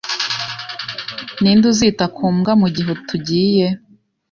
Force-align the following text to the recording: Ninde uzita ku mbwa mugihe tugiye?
Ninde 1.41 1.65
uzita 1.71 2.05
ku 2.15 2.25
mbwa 2.35 2.53
mugihe 2.61 2.91
tugiye? 3.07 3.67